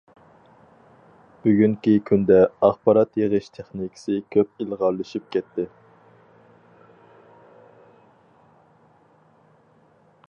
بۈگۈنكى 1.43 1.93
كۈندە 2.09 2.39
ئاخبارات 2.67 3.19
يىغىش 3.21 3.49
تېخنىكىسى 3.57 4.15
كۆپ 4.37 4.65
ئىلغارلىشىپ 4.65 5.29
كەتتى. 5.37 5.67